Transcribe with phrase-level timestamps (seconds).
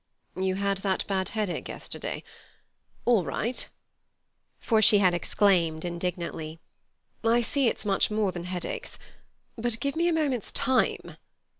[0.35, 6.59] "You had that bad headache yesterday—All right"—for she had exclaimed indignantly:
[7.23, 8.97] "I see it's much more than headaches.
[9.57, 11.17] But give me a moment's time."